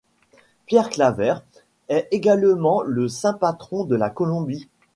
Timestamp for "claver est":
0.89-2.07